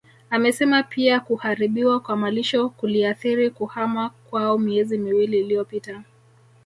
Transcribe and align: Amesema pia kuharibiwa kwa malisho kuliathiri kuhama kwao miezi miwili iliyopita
Amesema 0.29 0.83
pia 0.83 1.19
kuharibiwa 1.19 1.99
kwa 1.99 2.15
malisho 2.15 2.69
kuliathiri 2.69 3.49
kuhama 3.49 4.09
kwao 4.09 4.57
miezi 4.57 4.97
miwili 4.97 5.39
iliyopita 5.39 6.03